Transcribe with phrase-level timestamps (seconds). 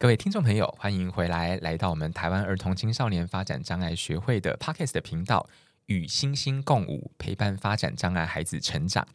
[0.00, 5.46] 各位听众朋友，欢迎回来，来到我们台湾儿童青少年发展障碍学会的 Podcast 的频道，
[5.84, 9.06] 与星星共舞，陪伴发展障碍孩子成长。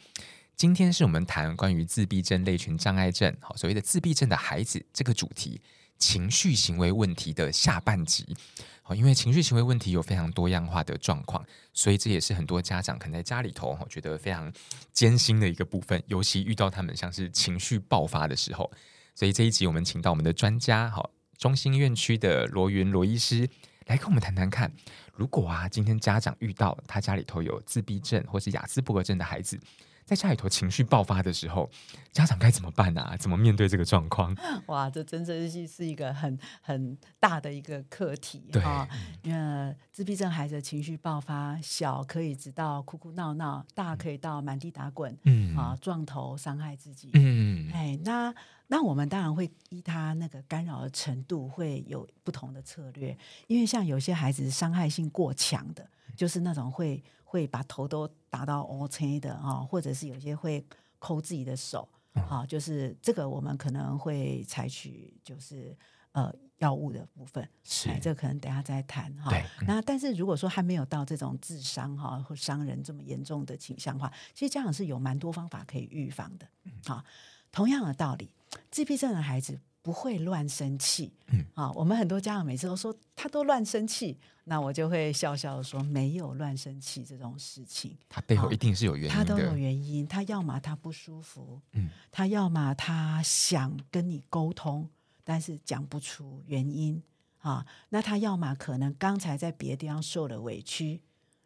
[0.56, 5.60] 今天是我们谈关于自闭症类群障碍症，好，所谓的自闭症的孩子这个主题，
[5.98, 8.38] 情绪行为问题的下半集。
[8.84, 14.54] 好，因为情绪行为问题有非常多样化的状况，所以这也是很多家长可能在家里头觉得非常
[14.94, 18.72] 艰辛的一个部分，尤其遇到他们像是情绪爆发的时候。
[19.16, 23.50] 所以这一集我们请到我们的专家，好，中心院区的罗云罗医师
[23.88, 24.70] 来跟我们谈谈看，
[25.16, 29.58] 如果啊今天家长遇到他家里头有自闭症或是雅思伯格症的孩子，
[30.06, 31.68] 在家里头情绪爆发的时候，
[32.12, 33.18] 家长该怎么办啊？
[33.18, 34.36] 怎么面对这个状况？
[34.68, 38.88] 哇，这真的是是一个很很大的一个课题对啊！
[39.24, 48.32] 因为自闭症孩子的情绪爆发，小可以直到哭哭闹闹，大可以到满地打滚，嗯啊，撞头伤害自己，嗯，哎，那
[48.68, 53.18] 那我们当然会依他那个干扰的程度会有不同的策略，
[53.48, 57.04] 因为像有些孩子伤害性过强的，就是那种会。
[57.36, 60.66] 会把头都打到 OK 的啊，或者是有些会
[61.00, 65.78] 抠自己的手啊，就是这个我们可能会采取就是
[66.14, 69.34] 呃药物的部分，是这个可能等下再谈哈。
[69.68, 76.48] 那但是如果说还没有到这种自伤哈或伤人这么严重的倾向的话，其实家长是有蛮多方法可以预防的。
[76.86, 77.04] 好，
[77.52, 78.32] 同样的道理，
[78.72, 79.60] 自闭症的孩子。
[79.86, 81.46] 不会乱生气，嗯。
[81.54, 94.90] 啊，我们很多家长每次都说他都乱生气，那我就会笑笑说没有乱生气这种事情，他背后一定是有原因的，他都有原因，他要么他不舒服，嗯，他要么他想跟你沟通，
[95.24, 97.00] 但是讲不出原因。
[97.38, 101.00] 啊，那他要么可能刚才在别的地方受了委屈，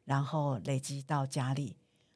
[0.05, 1.75] 然后累积到家里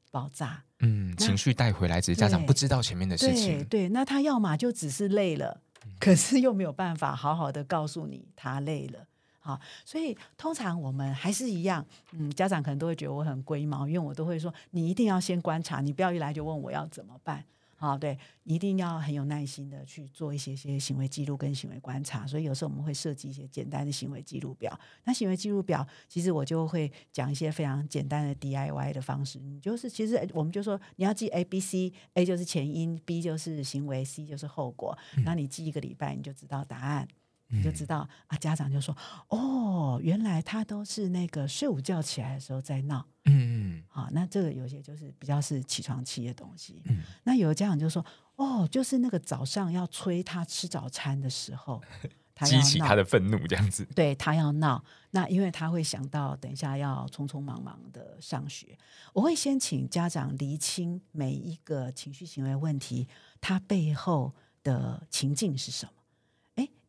[0.10, 5.60] 爆炸，嗯，情绪带回来，只是家长不知道前面的事情，对，对，那他要么就只是累了。
[6.04, 9.08] 可是又没有办法好好的告诉你他累了，
[9.40, 17.46] 好，所以通常我们还是一样，嗯，家长可能都会觉得我很龟毛，因为我都会说你一定要先观察，你不要一来就问我要怎么办。
[17.84, 24.80] 啊，对，一定要很有耐心的去做一些些行为记录跟行为观察，所以有时候我们会设计一些简单的行为记录表。
[25.04, 37.06] 那行为记录表，其实我就会讲一些非常简单的 DIY 的方式，你就是其实我们就说你要记 A B C，A 就是前因，B 就是行为，C 就是后果，那你记一个礼拜，你就知道答案。
[37.54, 38.96] 你就知道啊，家长就说
[39.30, 46.82] ：“哦，原来他都是那个睡午觉起来的时候在闹。”嗯嗯，好，那这个有些就是比较是起床气的东西。
[46.86, 48.06] 嗯，那有的家长就说
[48.36, 51.82] ：“哦，就是那个早上要催他吃早餐的时候，
[52.36, 53.86] 他激起他的愤怒，这样子。
[53.96, 58.78] 对，他要闹，那因为他会想到等一下要匆匆忙忙的上学。
[59.14, 63.08] 我会先请家长厘清每一个情绪行为问题，
[63.40, 64.34] 他背后
[64.64, 65.92] 的情境是什么。”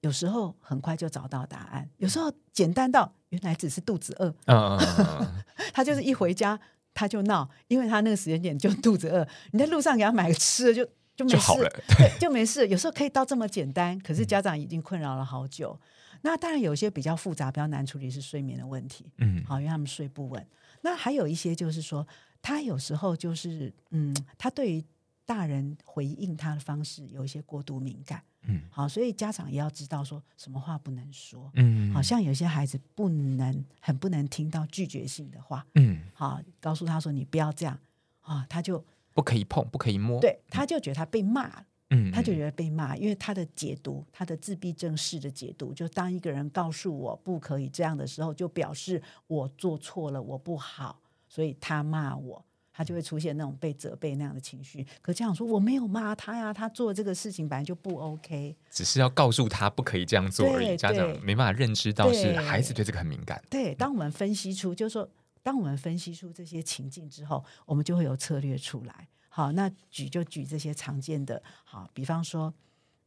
[0.05, 4.29] 有时候很快就找到答案，有时候简单到原来只是肚子饿。
[4.45, 6.61] 嗯嗯 他就是一回家
[6.93, 9.27] 他就闹，因为他那个时间点就肚子饿。
[9.53, 10.85] 你在路上给他买个吃的就
[11.17, 11.73] 就没事，
[12.21, 12.69] 就没事。
[12.69, 15.75] 有时候可以到这么简单，可是家长已经困扰了好久。
[16.13, 19.11] 嗯、那当然有些比较复杂、比较难处理是睡眠的问题。
[19.17, 20.47] 嗯，好，因为他们睡不稳。
[20.83, 22.07] 那还有一些就是说，
[22.43, 24.85] 他有时候就是嗯，他对于
[25.25, 28.23] 大人回应他的方式有一些过度敏感。
[28.47, 31.51] 嗯，好，所以家长也要知道说什么话不能说。
[31.55, 35.67] 嗯，好像有些孩子不能很不能听到拒绝性的话。
[35.75, 37.79] 嗯，好，告诉他说你不要这样
[38.21, 40.21] 啊，他就不可以碰，不可以摸。
[40.21, 41.67] 对，他就觉得他被骂了。
[41.91, 52.45] 嗯，他就觉得被骂，因为他的解读，他的自闭症式的解读，就当一个人告诉我不可以这样的时候，就表示我做错了，我不好，所以他骂我。
[52.77, 60.77] 他就会出现那种被责备那样的情绪，可家长说我没有骂他呀，他做这个事情本来就不 OK，只是要告诉他不可以这样做而已。
[60.77, 63.41] 家长没办法认知到是孩子对这个很敏感。
[63.49, 65.09] 对，当我们分析出，就是说，
[65.41, 69.07] 当我们分析出这些情境之后，我们就会有策略出来。
[69.29, 72.53] 好，那举就举这些常见的，好，比方说，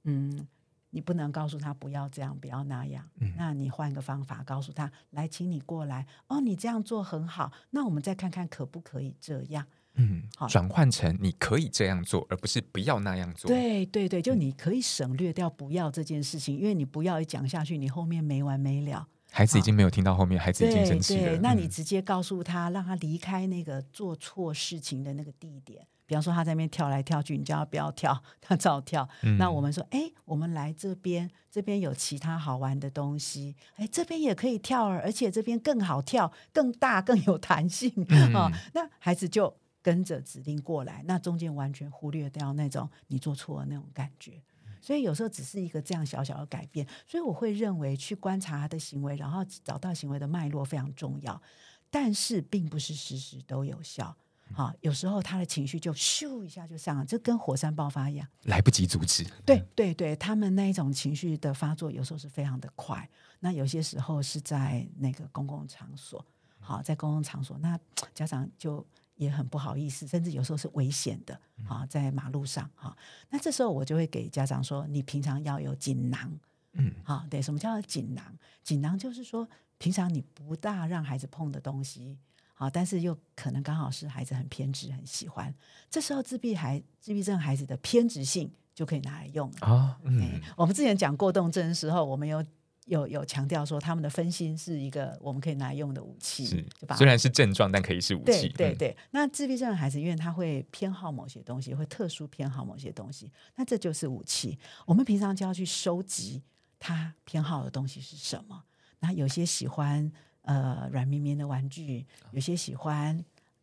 [0.03, 0.47] 嗯，
[0.89, 3.07] 你不能告诉他不要这样，不要那样。
[3.19, 6.05] 嗯，那你换个方法告诉他，来，请你过来。
[6.27, 9.65] 哦，你这样做很好，那我们再看看可不可以这样。
[9.95, 13.47] 嗯，好，转换成你可以这样做，而不是不要那样做。
[13.49, 19.07] 对对对，就你可以省略掉不要这件事情，嗯、因为你不要一讲下去，你后面没完没了。
[19.37, 21.37] 孩子已经没有听到后面，孩子已经生气了。
[21.43, 25.85] 那你直接告诉他，让他离开那个做错事情的那个地点。
[26.07, 29.07] 比方说他在那边跳来跳去，你叫他不要跳，他照跳。
[29.21, 33.55] 嗯、那我们说，哎，我们来这边，这边有其他好玩的东西。
[33.75, 38.51] 哎，这边也可以跳，而且这边更好跳，更大，更有弹性啊、 嗯哦。
[38.73, 44.41] 那孩子就跟着指令过来，那中间完全忽略掉那种你做错的那种感觉。
[44.81, 46.87] 所以有时候只是一个这样小小的改变。
[47.05, 51.41] 所以我会认为去观察他的行为，然后找到行为的脉络非常重要，
[51.89, 54.15] 但是并不是时时都有效。
[54.53, 59.25] 好，有时候他的情绪就咻一下就上了，就跟火山爆发一样，来不及阻止。
[59.45, 63.09] 对对对，他们那一种情绪的发作，有时候是非常的快。
[63.41, 66.25] 那有些时候是在那个公共场所，
[66.67, 67.79] 好，在公共场所，那
[68.13, 68.85] 家长就
[69.15, 71.39] 也很不好意思，甚至有时候是危险的。
[71.63, 72.93] 好，在马路上，哈，
[73.29, 76.37] 那这时候我就会给家长说，你平常要有锦囊。
[76.73, 78.37] 嗯，好，对，什么叫锦囊？
[78.63, 79.47] 锦囊就是说，
[79.77, 82.17] 平常你不大让孩子碰的东西。
[82.53, 85.55] 好，但是又可能刚好是孩子很偏执，很喜欢。
[85.89, 89.97] 这时候自闭孩、自闭症孩子的偏执性就可以拿来用了啊。
[90.03, 92.43] 嗯、欸，我们之前讲过动症的时候，我们有
[92.87, 96.95] 有有强调说，他们的分心是一个我们可以拿来用的武器，是对吧？
[96.95, 98.49] 虽然是症状，但可以是武器。
[98.49, 98.89] 对对对。
[98.89, 104.57] 嗯、那自闭症的孩子，因为他会偏好某些东西，会特殊偏好某些东西，那这就是武器。
[104.85, 106.41] 我们平常就要去收集
[106.79, 108.63] 他偏好的东西是什么。
[108.99, 110.11] 那有些喜欢。
[110.43, 113.13] 呃，软绵绵的玩具，有些喜欢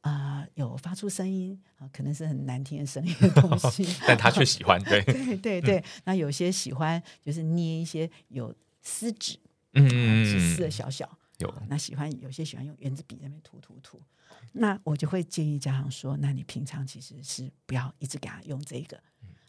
[0.02, 5.02] 啊、呃，有发出声音啊、呃，可能是很难听的声音的东西， 但他却喜欢， 对
[5.38, 8.54] 对对那有些喜欢就是捏一些有
[8.84, 9.36] 丝纸，
[9.72, 9.88] 嗯，
[10.24, 11.52] 纸丝的小小有。
[11.68, 14.00] 那喜欢有些喜欢用圆子笔在那边涂涂涂。
[14.52, 19.00] 那我就会建议家长说，那你平常其实是不要一直给他用这个，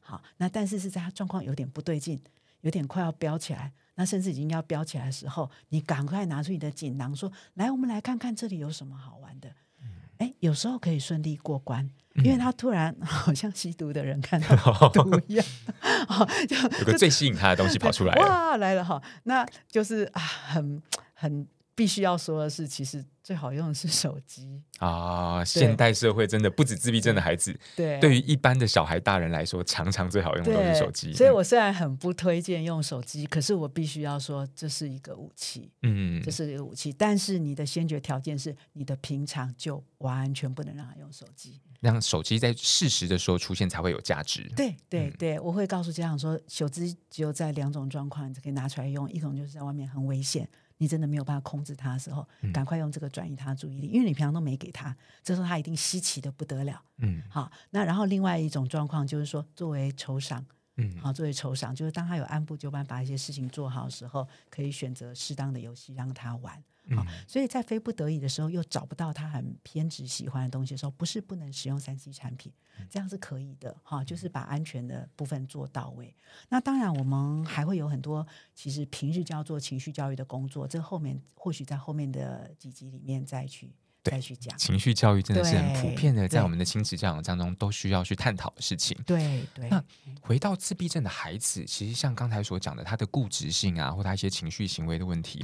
[0.02, 0.24] 好。
[0.38, 2.20] 那但是是在他状况有点不对劲，
[2.62, 3.72] 有点快要飙起来。
[3.96, 9.50] 那甚至已经要飙起来的时候，你赶快拿出你的锦囊，说：“来，我们来看看这里有什么好玩的。
[9.82, 9.88] 嗯”
[10.20, 15.46] 哎，有时候可以顺利过关，因为他突然 好像吸毒的人看到毒一样，
[16.07, 20.81] 哦、 就有个最吸引他的东西跑出来了，哇，来了哈，那就是啊，很
[21.13, 23.04] 很必须要说的是，其实。
[23.25, 25.44] 最好用的是手机啊！
[25.44, 31.12] 现代社会真的不止自闭症的孩子，对，对于一般的小孩、大人来说，常常最好用的都是手机。
[31.12, 36.94] 所以我虽然很不推荐用手机，嗯、可是我必须要说，这是一个武器，嗯，这是一个武器。
[36.94, 44.48] 但是你的先决条件是，你的平常就完全不能让他用手机，让手机在适时的时候出现才会有价值。
[44.56, 50.48] 对对对，我会告诉家长说，手机只有在两种状况你可以拿出来用，一种就是在外面很危险。
[50.77, 56.81] 你真的没有办法控制他的时候，赶快用这个转移他的注意力，嗯、因为你平常都没给他，这时候他一定稀奇的不得了。
[56.98, 60.45] 嗯，好，那然后另外一种状况就是说，作为酬赏，
[60.77, 66.62] 嗯，好，作为酬赏，就是当他有按部就班把一些事情做好的时候，可以选择适当的游戏让他玩。
[66.94, 72.52] 好，所以在非不得已的时候，又找不到他很偏执喜欢的东西的时候，不是不能使用三 C 产品，
[72.90, 74.04] 这样是可以的哈。
[74.04, 76.14] 就是把安全的部分做到位。
[76.50, 83.74] 那当然，我们还会有很多其实平日就要做情绪教育的工作，这后面或许在后面的几集里面再去
[84.04, 84.56] 再去讲。
[84.58, 88.96] 情绪教育真的是很普遍的，在我们的亲子教养当中都需要去探讨的事情。
[89.06, 89.68] 对对。
[89.70, 89.84] 那
[90.22, 95.44] 回到自闭症的孩子，其实像刚才所讲的，他的固执性啊，或他一些情绪行为的问题。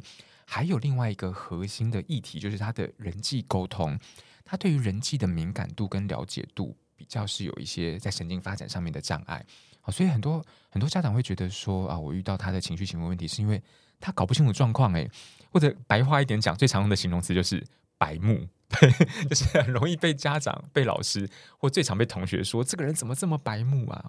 [0.54, 3.98] 还有另外一个核心的议题，就是他的人际沟通，
[4.44, 9.46] 他对于人际的敏感度跟了解度，比较是有一些在神经发展上面的障碍。
[9.80, 13.64] 好，所以很多很多家长会觉得说啊，我遇到他的情绪行为问题，是因为
[13.98, 15.10] 他搞不清楚状况，诶，
[15.54, 17.66] 或者白话一点讲，最常用的形容词就是
[17.98, 18.92] 白目，对，
[19.30, 21.26] 就是很容易被家长、被老师
[21.58, 24.04] 或最常被同学说这个人怎么这么白目啊？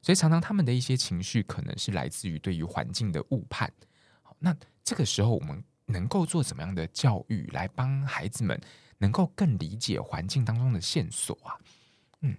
[0.00, 3.70] 所以常常他们的一些情绪可能是来自于对于环境的误判。
[4.38, 5.62] 那这个时候我们。
[5.86, 8.60] 能够做怎么样的教育来帮孩子们
[8.98, 11.58] 能够更理解环境当中的线索啊？
[12.20, 12.36] 嗯，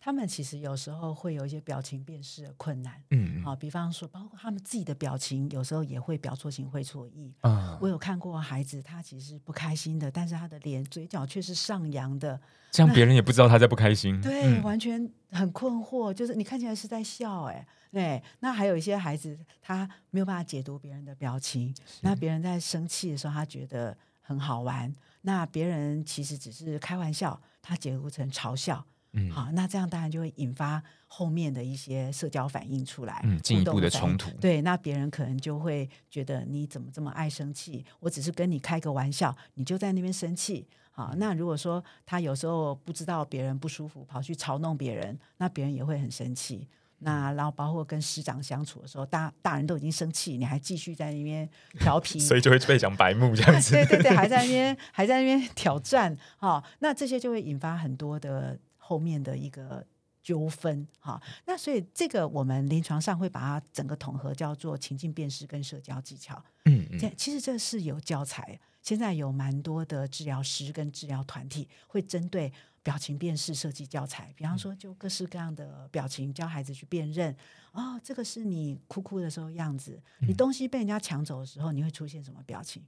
[0.00, 7.32] 他们其实有时候会有一些表情辨识的困难，嗯，好，比方说，包括他们自己的表情，有时候也会表错情、会错意。
[7.42, 12.40] 嗯，我有看过孩子，他其实不开心的，但是他的脸、嘴角却是上扬的，
[12.72, 14.20] 这样别人也不知道他在不开心。
[14.20, 17.66] 对，嗯、完全很困惑，就是你看起来是在笑、欸，哎。
[17.92, 21.72] 对，那还有一些孩子，他没有办法解读别人的表情。
[22.00, 28.84] 那别人在生气的时候，他觉得很好玩；那别人其实只是开玩笑，他解读成嘲笑。
[29.16, 34.30] 嗯，好，那这样当然就会引发后面的一些社交反应出来，嗯，进一步的冲突。
[34.38, 37.84] 对，那别人可能就会觉得你怎么这么爱生气？
[37.98, 40.66] 我只是跟你开个玩笑，你就在那边生气。
[40.90, 46.68] 好，那如果说他有时候不知道别人不舒服，跑去嘲弄别人，那别人也会很生气。
[47.00, 51.46] 那然后包括跟师长相处的时候，大大人都已经生气，你还继续在那边
[51.78, 53.72] 调皮， 所以就会被讲白目这样子。
[53.76, 59.84] 对对对，还在那边 还在那边挑战，哈，那这些就会引发很多的后面的一个
[60.22, 61.20] 纠纷，哈。
[61.44, 66.40] 那所以这个我们临床上会把它整个统合叫做情境辨识跟社交技巧。
[66.66, 72.52] 嗯嗯，其实这是有教材，现在有蛮多的治疗师跟治疗团体会针对。
[72.86, 77.36] 表情辨识设计教材，比方说，就各式各样的表情教孩子去辨认。
[77.72, 82.80] 哦，这个是你哭哭的时候样子，你东西被人家抢走的时候，你会出现什么表情？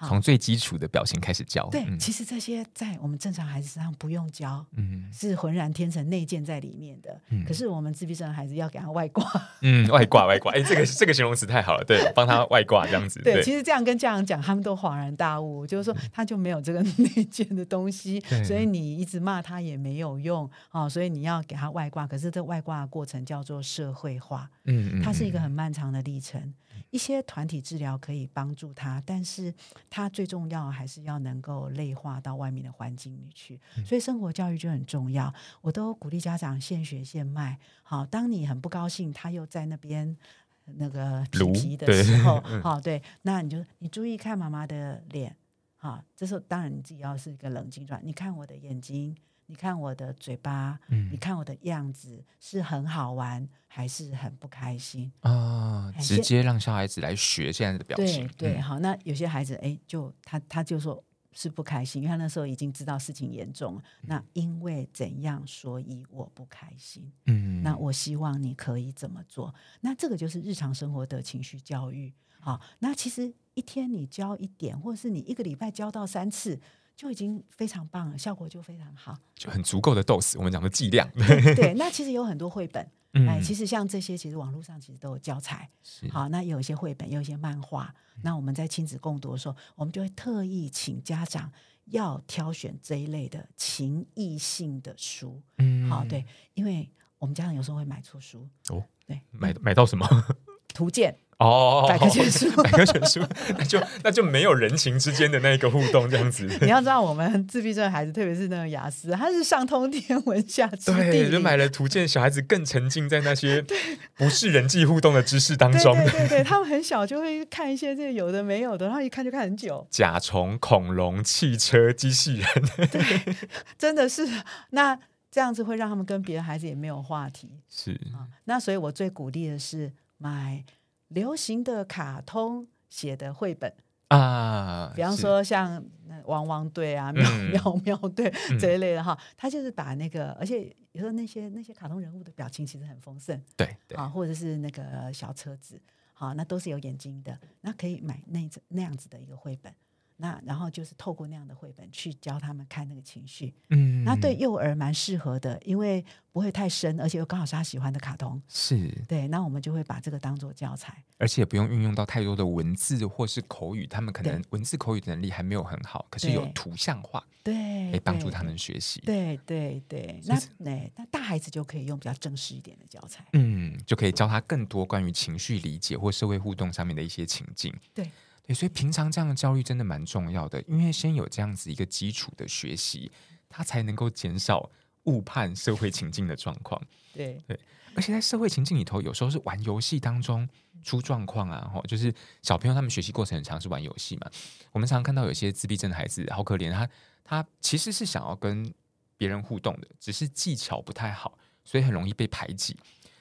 [0.00, 1.66] 从最基础的表情开始教。
[1.70, 7.18] 对，嗯、其实这些在我们正常孩子身上不用教，嗯，是浑然天成内建在里面的。
[7.30, 9.24] 嗯、可是我们自闭症的孩子要给他外挂，
[9.62, 13.20] 嗯，外挂外挂，哎，这个这个形容词太好了，对，帮他外挂这样子。
[13.22, 22.06] 对，对其实这样跟家长讲，他们都恍然大悟，就是说他就没有这个内建的东西， 嗯、所以你一直骂他也没有用啊、哦，所以你要给他外挂。
[22.06, 26.52] 可是这外挂的过程叫做社会化，嗯嗯，它是一个很漫长的历程。
[26.90, 29.52] 一些团体治疗可以帮助他，但是
[29.88, 33.60] 他最重要还是要能够内化到外面的环境里去。
[33.84, 35.32] 所以生活教育就很重要。
[35.60, 37.58] 我都鼓励家长现学现卖。
[37.82, 40.16] 好，当你很不高兴，他又在那边
[40.64, 45.36] 那个皮皮的时候， 好，对，那你就你注意看妈妈的脸。
[45.76, 48.00] 好，这时候当然你自己要是一个冷静状。
[48.02, 49.16] 你看我的眼睛。
[49.48, 55.30] 你看我的嘴巴，嗯、你看我的样子是很好玩，还是很不开心啊？
[55.30, 58.26] 哦、直接让小孩子来学现在的表情。
[58.36, 61.00] 对对，好，那有些孩子哎，就他他就说
[61.32, 63.82] 是不开心，因为他那时候已经知道事情严重了。
[64.02, 67.12] 嗯、那因为怎样，所以我不开心。
[67.26, 69.54] 嗯，那我希望你可以怎么做？
[69.80, 72.12] 那这个就是日常生活的情绪教育。
[72.40, 76.60] 好，那其实一天你教一点，或者是你一个礼拜教到三次。
[76.96, 80.36] 就已经非常棒了，效果就非常好，就很足够的 dose。
[80.38, 81.06] 我们讲的剂量，
[81.54, 85.68] 对，那其实有很多绘本，嗯、哎，其实像这些，其实网络上其实都有教材。
[85.82, 87.94] 是好，那有一些绘本，有一些漫画。
[88.14, 91.52] 嗯、那我们在亲子共读的时候，我们就会特意请家长
[91.86, 95.42] 要挑选这一类的情意性的书。
[95.58, 96.24] 嗯，好，对，
[96.54, 98.48] 因为我们家长有时候会买错书。
[98.70, 100.08] 哦，对，买买到什么？
[100.72, 101.14] 图鉴。
[101.38, 103.20] 哦，百科全书， 百科全书，
[103.58, 106.46] 那就那就没有人情之间的那个互动这样子。
[106.62, 113.62] 你要知道，我们自闭症的孩子，特别是那个雅思，他是上通天文下知地理，对，就买了图鉴，小孩子更沉浸在那些
[114.16, 115.94] 不是人际互动的知识当中。
[115.94, 119.86] 对对对，对，他们很小就会看一些这有的没有的，然后一看就看很久。
[119.90, 122.48] 甲虫、恐龙、汽车、机器人，
[122.90, 123.36] 对，
[123.76, 124.26] 真的是
[124.70, 124.98] 那
[125.30, 127.60] 这样子会让他们跟别的孩子也没有话题。
[127.68, 130.64] 是啊，那所以我最鼓励的是买。
[131.08, 133.72] 流行的卡通写的绘本。
[134.08, 135.84] 啊，比方说像
[136.26, 143.98] 汪汪队啊、喵 喵喵队这一类的哈，他就是把那个，而且有时候那些那些卡通人物的表情其实很丰盛，对对。
[143.98, 145.82] 啊，或者是那个小车子，
[146.12, 149.74] 好，那都是有眼睛的，那可以买那那样子的一个绘本。
[150.18, 158.90] 那然后就是透过那样的绘本去教他们看那个情绪，嗯，那对幼儿蛮适合的，因为不会太深，而且又刚好是他喜欢的卡通，是。
[159.06, 159.28] 对。
[159.28, 170.20] 那我们就会把这个当做教材，而且也不用运用到太多的文字或是口语，他们可能文字口语的能力还没有很好，可是有图像化，对，可以帮助他们学习，对对对。
[170.24, 178.10] 那那那大孩子就可以用比较正式一点的教材，嗯，就可以教他更多关于情绪理解或社会互动上面的一些情境，对。
[178.46, 183.10] 对，所以平常这样的教育真的蛮重要的，因为先有这样子一个基础的学习，
[183.48, 184.70] 他才能够减少
[185.04, 186.80] 误判社会情境的状况。
[187.12, 187.58] 对对，
[187.96, 190.48] 而且在社会情境里头，有时候是玩游戏当中
[190.84, 194.30] 出状况啊，吼，就是小朋友他们学习过程很长，是玩游戏嘛。
[194.70, 196.88] 我们常常看到有些自闭症的孩子好可怜，他
[197.24, 198.72] 他其实是想要跟
[199.16, 202.76] 别人互动的，只是技巧不太好，所以很容易被排挤。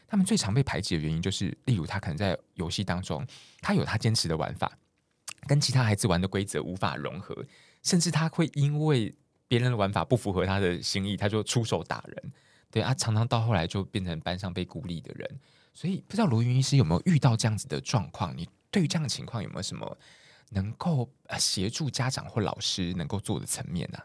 [0.07, 3.25] 他们最常被排挤的原因就是，例如他可能在游戏当中，
[3.59, 4.71] 他有他坚持的玩法。
[5.47, 7.45] 跟其他孩子玩的规则无法融合，
[7.83, 9.15] 甚至他会因为
[9.47, 12.31] 别人的玩法不符合他的心意，他就出手打人。
[12.71, 15.39] 对啊，常常到后来就变成班上被孤立的人。
[15.73, 18.35] 所以不知道罗云医师有没有遇到这样子的状况？
[18.35, 19.97] 你对于这样的情况有没有什么
[20.49, 23.99] 能够协助家长或老师能够做的层面呢？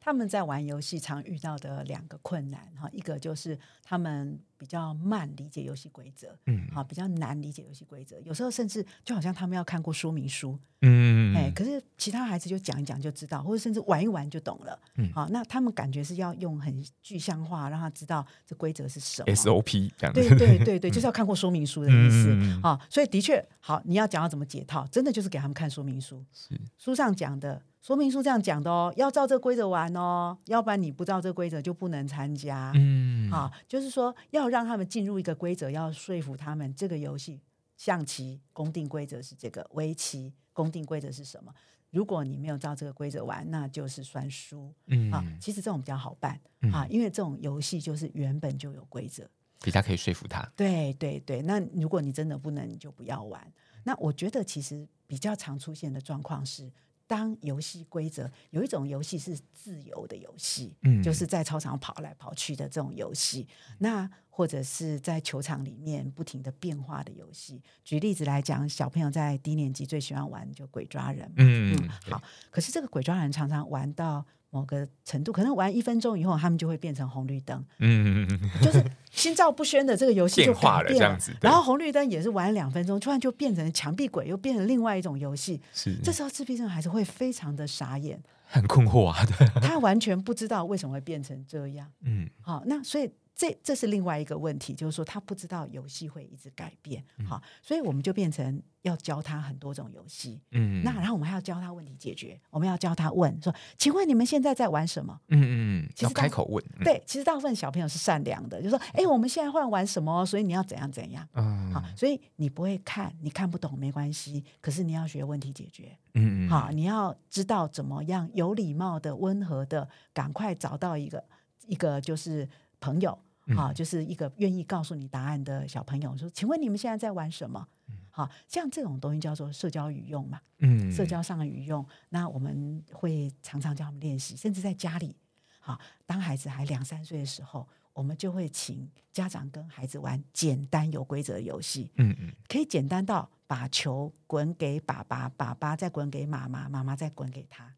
[0.00, 8.18] 他们在玩游戏常遇到的两个困难哈，一个就是他们比较慢理解游戏规则，嗯，好，比较难理解游戏规则。
[8.20, 26.58] 有时候甚至就好像他们要看过说明书，嗯，哎，可是其他孩子就讲一讲就知道，或者甚至玩一玩就懂了，嗯，好，那他们感觉是要用很具象化，让他知道这规则是什么，SOP 这样子，对对对对， 就是要看过说明书的意思，嗯，好，所以的确好，你要讲要怎么解套，真的就是给他们看说明书，是。
[26.78, 27.62] 书上讲的。
[27.82, 32.72] 说明书这样讲的哦，要照这个规则玩哦，要不然你不照这个规则就不能参加。
[32.74, 37.40] 嗯，啊，就是说要让他们进入一个规则，要说服他们这个游戏
[37.76, 41.54] 象棋公定规则是这个，围棋公定规则是什么？
[41.90, 44.74] 如果你没有照这个规则玩，那就是算输。
[44.86, 49.28] 嗯啊，其实这种比较好办、嗯、啊，因为这种游戏就是原本就有规则，
[49.62, 50.42] 比较可以说服他。
[50.56, 53.52] 对对对，那如果你真的不能，你就不要玩。
[53.84, 56.70] 那我觉得其实比较常出现的状况是。
[57.06, 63.46] 当游戏规则有一种游戏是自由的游戏，嗯，就是在操场跑来跑去的这种游戏，
[63.78, 67.62] 那或者是在球场里面不停的变化的游戏。
[67.84, 74.24] 举例子来讲，小朋友在低年级最喜欢玩就鬼抓人，嗯，嗯，好，可是这个鬼抓人常常玩到。
[74.50, 77.64] 某个程度，可能玩一分钟以后，他们就会变成红绿灯。
[77.78, 78.26] 嗯，
[78.62, 81.36] 就是心照不宣的这个游戏就改变了，变化了这样子。
[81.40, 85.60] 然后红绿灯也是玩两分钟，突然就变成墙壁鬼，又变成另外一种游戏。
[85.72, 91.90] 是，这时候自闭症孩子会非常的傻眼，很困惑啊，对，他完全不知道为什么会变成这样。
[92.02, 93.10] 嗯，好，那所以。
[93.36, 105.20] 这这是另外一个问题，就是说他不知道游戏会一直改变，好、嗯，所以我们就变成要教他很多种游戏，嗯，那然后我们还要教他问题解决，我们要教他问说，请问你们现在在玩什么？
[105.28, 110.24] 嗯嗯，其实要开口问，嗯、对，其实大部分小朋友是善良的，就说，哎，我们现在换玩什么？
[110.24, 121.22] 所以你要怎样怎样，嗯，好，所以你不会看，你看不懂没关系，可是你要学问题解决，嗯嗯，好，你要知道怎么样有礼貌的、温和的，赶快找到一个
[121.66, 122.48] 一个就是
[122.80, 123.18] 朋友。
[123.54, 127.66] 好，就是一个愿意告诉你答案的小朋友说：“请问你们现在在玩什么？”
[128.10, 131.86] 好，像这种东西叫做社交语用嘛，嗯，社交上的语用。
[132.08, 135.14] 那我们会常常教他们练习，甚至在家里，
[135.60, 147.74] 好，当孩子还两三岁的时候，我们就会请家长跟孩子玩简单有规则的游戏，嗯嗯，可以简单到把球滚给爸爸，爸爸再滚给妈妈，妈妈再滚给他。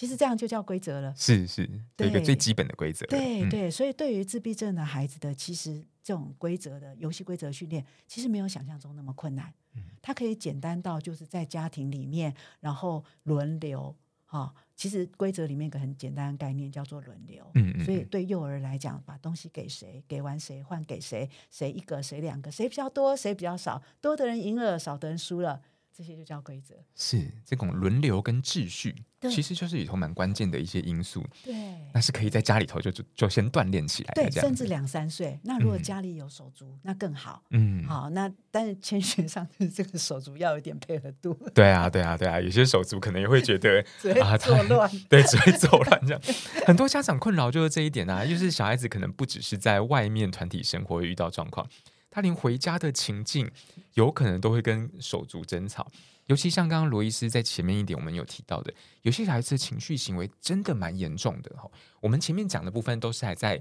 [0.00, 3.04] 其实这样就叫规则了，是是，对一个最基本的规则。
[3.04, 9.52] 对对，所以对于自闭症的孩子的，其实这种规则的游戏规则训练，其实没有想象中那么困难。
[9.74, 14.54] 嗯，它可以简单到就是在家庭里面，然后轮流哈。
[14.74, 17.50] 其实规则里面一个很简单的概念叫做轮流。
[17.52, 17.84] 嗯嗯。
[17.84, 25.60] 所以对幼儿来讲，把东西给谁，给完谁换给谁，谁一个谁两个，谁比较多，谁比较少，多的人赢了，少的人输了。
[26.00, 28.94] 这些就叫规则，是这种轮流跟秩序，
[29.30, 31.22] 其实就是里头蛮关键的一些因素。
[31.44, 31.54] 对，
[31.92, 34.22] 那是可以在家里头就就就先锻炼起来的。
[34.22, 37.42] 对，甚至两三岁，那如果家里有手足，嗯、那更好。
[37.50, 41.34] 嗯，好，那但是谦学上就是这个手足要有点配合度。
[41.54, 43.84] 对啊，对啊，对啊，有些手足可能也会觉得
[44.24, 46.22] 啊，作乱， 对，只会作乱这样。
[46.64, 51.68] 很多家长困扰就是这一点啊，就是小孩子可能不只是在外面团体生活会遇到状况。
[52.10, 53.50] 他连回家的情境，
[53.94, 55.90] 有可能都会跟手足争吵，
[56.26, 61.70] 尤其像刚刚罗伊斯在前面一点我们有提到的，有些孩子的情绪行为真的蛮严重的哈。
[62.00, 63.60] 我们前面讲的部分都是还在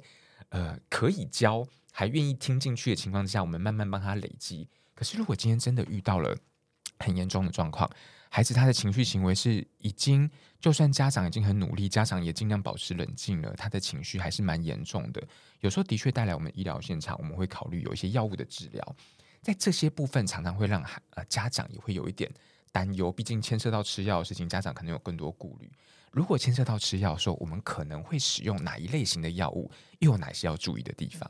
[0.50, 4.68] 呃可以教还愿意听进去的情况之下，我们慢慢帮他累积。
[4.96, 6.38] 可是如果今天真的遇到了
[7.00, 7.90] 很严重的状况，
[8.30, 15.22] 孩子他的情绪行为是已经，就算家长已经很努力，家长也尽量保持冷静了，他的情绪还是蛮严重的。
[15.62, 18.96] 有时候的确带来我们医疗现场，我们会考虑有一些药物的治疗。
[19.42, 22.30] 在这些部分，常常会让孩呃家长也会有一点
[22.72, 25.72] 担忧，毕竟牵涉到吃药的事情，家长可能有更多顾虑。
[26.12, 31.30] 如果牵涉到吃药的时候，我们可能会使用哪一类型的药物，又有哪些要注意的地方？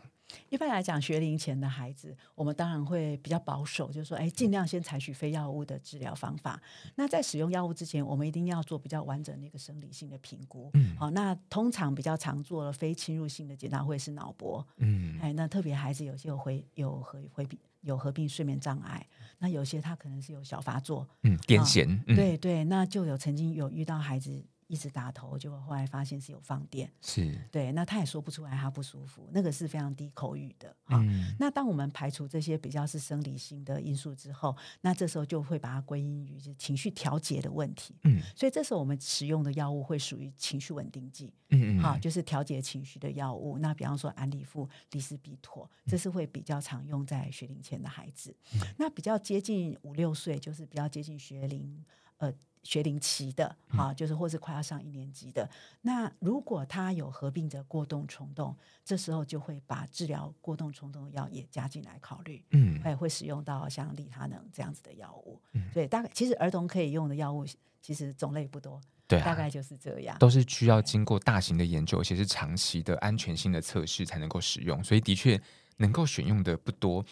[0.50, 6.62] 一般来讲，学龄前的孩子，我们当然会比较保守，就是说，哎，尽量先采取非药物的治疗方法。
[6.96, 10.70] 那在使用药物之前，我们一定要做比较完整的一个生理性的评估。
[10.74, 14.66] 嗯，好，那通常比较常做的非侵入性的检查会是脑波。
[14.78, 19.06] 嗯，哎，那特别孩子有些有回有合回并有合并睡眠障碍，
[19.38, 21.08] 那有些他可能是有小发作。
[21.24, 21.86] 嗯，癫痫。
[21.86, 24.44] 哦嗯、对对，那就有曾经有遇到孩子。
[24.70, 31.02] 一直打头，结果后来发现是有放电，是对，那他也说不出来他不舒服，那个是非常低口语的啊。
[31.02, 37.96] 嗯、那当我们排除这些比较是生理性的因素之后，那这时候就会把它归因于情绪调节的问题。
[38.04, 41.34] 嗯，所以这时候我们使用的药物会属于情绪稳定剂。
[41.50, 43.58] 嗯嗯，好，就是调节情绪的药物。
[43.58, 48.38] 那比方说安利富、利斯比妥，这是会比较常用在学龄前的孩子。
[48.54, 51.84] 嗯、那比较接近五六岁，就是比较接近学龄。
[52.18, 52.32] 呃。
[52.70, 55.50] 学龄期的，哈，就是或是快要上一年级的。
[55.82, 58.56] 那如果他有合并的过动冲动，
[58.86, 62.46] 这时候就会把治疗过动冲动的药也加进来考虑。
[62.52, 65.42] 嗯，哎会使用到像利他能这样子的药物。
[65.54, 67.44] 嗯，对，大概其实儿童可以用的药物
[67.82, 70.16] 其实种类不多，对，大概就是这样。
[70.20, 75.42] 都是需要经过大型的研究，而且是长期的安全性的测试才能够使用，所以的确
[75.78, 77.04] 能够选用的不多。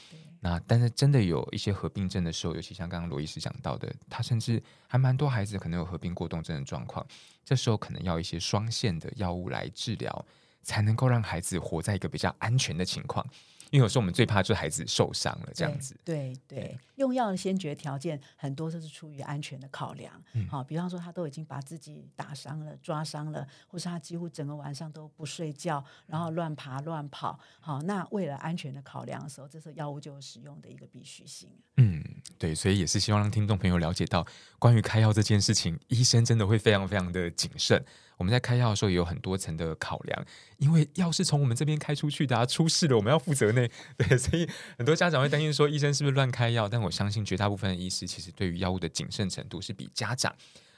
[0.48, 7.06] 啊但是真的有一些合并症的时候，尤其像刚刚罗医师讲到的，他甚至还蛮多孩子可能有合并过动症的状况，
[7.44, 10.26] 这时候可能要一些双线的药物来治疗，
[10.64, 13.26] 才能够让孩子活在一个比较安全的情况。
[13.72, 16.00] 因为有时候我们最怕就是孩子受伤了这样子。
[16.04, 20.14] 对对，对，用药的先决条件很多都是出于安全的考量。
[20.34, 27.40] 嗯，好，比方说他都已经把自己打伤了、抓伤了，或是他几乎整个晚上都不睡觉，然后乱爬乱跑。
[27.60, 31.50] 好，那为了安全的考量的时候，这是药物就有使用的一个必须性。
[31.78, 32.04] 嗯，
[32.38, 34.26] 对，所以也是希望让听众朋友了解到，
[34.60, 37.84] 关于开药这件事情，医生真的会非常非常的谨慎。
[38.18, 40.26] 我们在开药的时候也有很多层的考量，
[40.58, 43.68] 因为药是从我们这边开出去的，啊，出事了我们要负责呢。
[43.98, 46.68] 对，所以很多家长会担心说医生是不是乱开药？
[46.68, 50.36] 但我相信绝大部分的医师其实对于药物的谨慎程度是比家长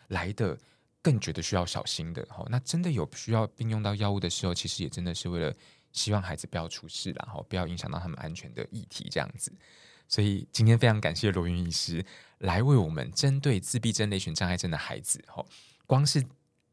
[0.09, 0.57] 来的
[1.01, 2.25] 更觉得需要小心的。
[2.29, 5.53] 好，那真的有需要并用到药物的时候，其实也真的是为了
[5.93, 9.51] 希望孩子不要出事，然后不要影响到他们安全的议题这样子。
[10.09, 12.03] 所以今天非常感谢罗云医师
[12.39, 15.45] 来为我们针对自闭症类群障碍症的孩子，哈，
[15.87, 16.21] 光是。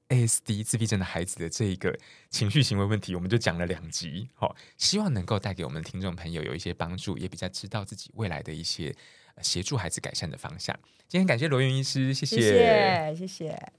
[0.09, 1.99] ASD 自闭症的孩子的这一个
[2.31, 8.95] 情绪行为问题，我们就讲了两集，好，希望能够带给我们的听众朋友有一些帮助，也比较知道自己未来的一些
[9.43, 10.79] 协助孩子改善的方向。
[11.09, 13.13] 今天感谢罗云医师，谢谢。
[13.19, 13.73] 谢谢。